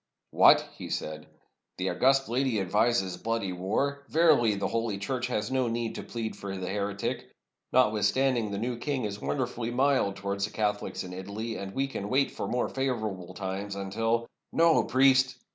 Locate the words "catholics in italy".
10.51-11.55